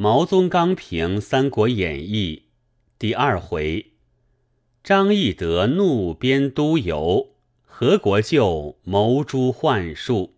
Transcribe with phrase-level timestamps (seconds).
[0.00, 2.44] 毛宗刚评《三国演义》
[3.00, 3.94] 第二回：
[4.84, 7.30] 张翼德怒鞭督邮，
[7.64, 10.36] 何国舅谋诛幻术。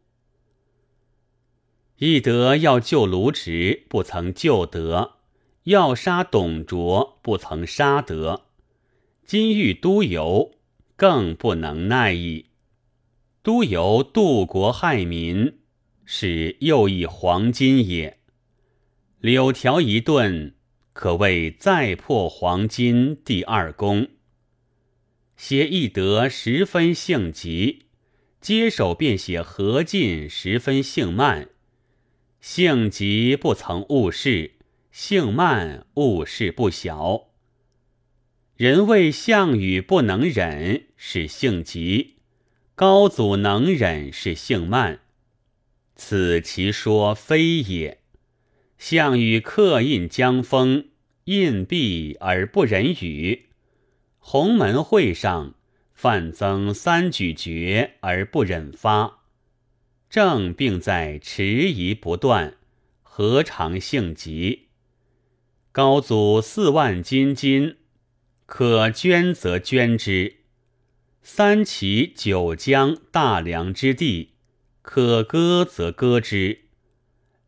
[1.98, 5.16] 翼德要救卢植，不曾救得；
[5.64, 8.46] 要杀董卓，不曾杀得。
[9.26, 10.52] 今欲督邮，
[10.96, 12.46] 更不能耐矣。
[13.42, 15.58] 督邮渡国害民，
[16.06, 18.19] 是又一黄金也。
[19.20, 20.54] 柳条一顿，
[20.94, 24.08] 可谓再破黄金第二功。
[25.36, 27.84] 写翼德十分性急，
[28.40, 31.50] 接手便写何进十分性慢。
[32.40, 34.52] 性急不曾误事，
[34.90, 37.28] 性慢误事不小。
[38.56, 42.14] 人谓项羽不能忍，是性急；
[42.74, 45.00] 高祖能忍，是性慢。
[45.94, 47.99] 此其说非也。
[48.80, 50.86] 项羽刻印江封，
[51.24, 53.48] 印毕而不忍语；
[54.18, 55.54] 鸿门会上，
[55.92, 59.18] 范增三举绝而不忍发。
[60.08, 62.56] 正病在迟疑不断，
[63.02, 64.68] 何尝性急？
[65.72, 67.76] 高祖四万金金，
[68.46, 70.36] 可捐则捐之；
[71.22, 74.30] 三齐九江大梁之地，
[74.80, 76.60] 可割则割之。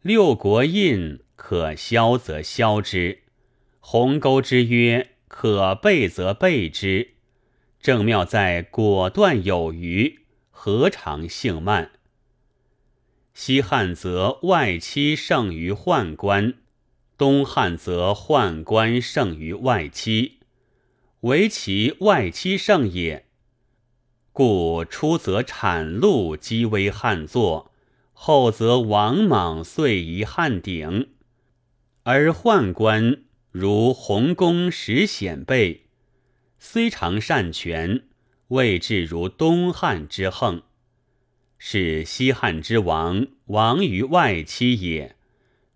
[0.03, 3.25] 六国印可消则消之，
[3.81, 7.15] 鸿沟之约可备则备之。
[7.81, 11.91] 正妙在果断有余，何尝性慢？
[13.35, 16.55] 西汉则外戚胜于宦官，
[17.19, 20.39] 东汉则宦官胜于外戚，
[21.23, 23.27] 唯其外戚胜也。
[24.33, 27.73] 故初则产禄积危汉作。
[28.13, 31.09] 后则王莽遂移汉鼎，
[32.05, 33.23] 而宦官
[33.53, 35.87] 如洪公实显备，
[36.59, 38.03] 虽常擅权，
[38.49, 40.63] 未至如东汉之横。
[41.59, 45.15] 是西汉之王亡于外戚也。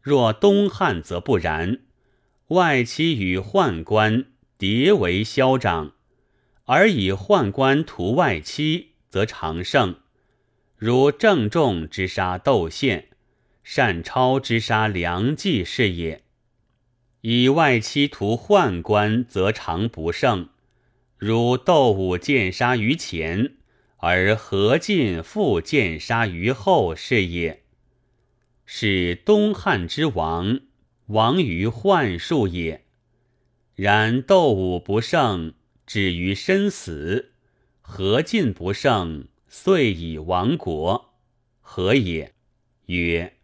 [0.03, 1.83] 若东汉则不然，
[2.49, 4.25] 外戚与宦官
[4.59, 5.93] 迭为嚣张，
[6.65, 9.95] 而以宦官屠外戚，则常胜。
[10.77, 13.11] 如郑重之杀窦宪，
[13.69, 16.23] 善超之杀梁冀是也。
[17.23, 20.51] 以外戚屠宦官，则常不胜。
[21.19, 23.57] 如窦武见杀于前，
[23.97, 27.65] 而何进复见杀于后是也。
[28.65, 30.61] 是东汉之王，
[31.07, 32.85] 亡于幻术也。
[33.75, 35.55] 然窦武不胜，
[35.85, 37.33] 止于身死；
[37.81, 39.27] 何进不胜。
[39.49, 41.17] 遂以亡国，
[41.61, 42.33] 何也？
[42.87, 43.36] 曰：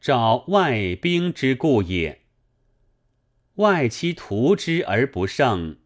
[0.00, 2.20] 召外兵之故也。
[3.56, 5.78] 外戚屠之而不胜，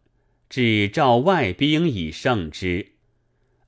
[0.47, 2.93] 只召外兵以胜之，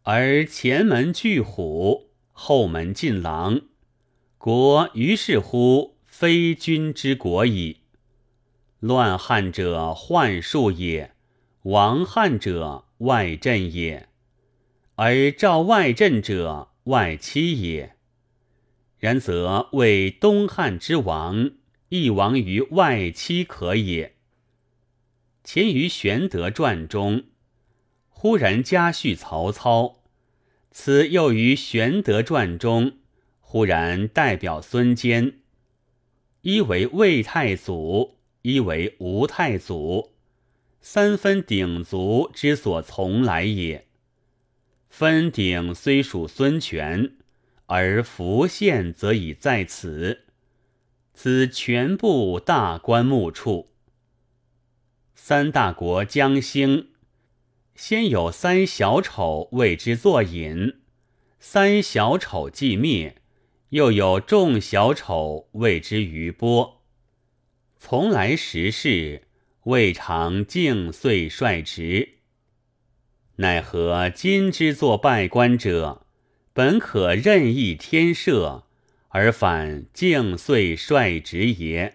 [0.03, 3.61] 而前门拒虎，后门进狼，
[4.37, 7.81] 国于是乎非君之国矣。
[8.79, 11.15] 乱汉者患术也，
[11.63, 14.09] 亡汉者外镇也。
[14.93, 17.94] 而召外镇者，外戚也。
[18.97, 21.51] 然则为东汉之王，
[21.89, 24.15] 亦亡于外戚可也。
[25.43, 27.25] 前于玄德传中，
[28.09, 30.01] 忽然加叙曹操；
[30.71, 32.97] 此又于玄德传中，
[33.39, 35.39] 忽然代表孙坚。
[36.41, 40.13] 一为魏太祖，一为吴太祖，
[40.81, 43.87] 三分鼎足之所从来也。
[44.89, 47.17] 分鼎虽属孙权，
[47.67, 50.25] 而浮现则已在此。
[51.13, 53.71] 此全部大官目处。
[55.13, 56.89] 三大国将兴，
[57.73, 60.81] 先有三小丑为之作引，
[61.39, 63.21] 三小丑既灭，
[63.69, 66.83] 又有众小丑为之余波。
[67.77, 69.27] 从来时事，
[69.63, 72.15] 未尝敬遂率直。
[73.37, 76.04] 奈何今之作拜官者，
[76.55, 78.63] 本可任意天设，
[79.09, 81.94] 而反敬遂率直也？